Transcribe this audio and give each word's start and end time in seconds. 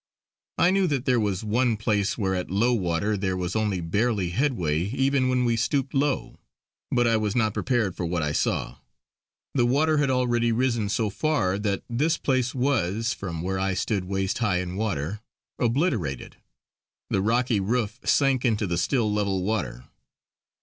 I 0.57 0.71
knew 0.71 0.87
that 0.87 1.05
there 1.05 1.19
was 1.19 1.43
one 1.43 1.77
place 1.77 2.17
where 2.17 2.33
at 2.33 2.49
low 2.49 2.73
water 2.73 3.15
there 3.15 3.37
was 3.37 3.55
only 3.55 3.81
barely 3.81 4.31
headway 4.31 4.79
even 4.85 5.29
when 5.29 5.45
we 5.45 5.55
stooped 5.55 5.93
low; 5.93 6.39
but 6.89 7.05
I 7.05 7.17
was 7.17 7.35
not 7.35 7.53
prepared 7.53 7.95
for 7.95 8.03
what 8.03 8.23
I 8.23 8.31
saw. 8.31 8.77
The 9.53 9.67
water 9.67 9.97
had 9.97 10.09
already 10.09 10.51
risen 10.51 10.89
so 10.89 11.11
far 11.11 11.59
that 11.59 11.83
this 11.87 12.17
place 12.17 12.55
was, 12.55 13.13
from 13.13 13.43
where 13.43 13.59
I 13.59 13.75
stood 13.75 14.05
waist 14.05 14.39
high 14.39 14.57
in 14.57 14.75
water, 14.75 15.21
obliterated; 15.59 16.37
the 17.11 17.21
rocky 17.21 17.59
roof 17.59 17.99
sank 18.03 18.43
into 18.43 18.65
the 18.65 18.79
still, 18.79 19.13
level 19.13 19.43
water. 19.43 19.85